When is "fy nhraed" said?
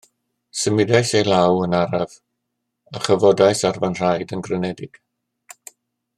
3.85-4.35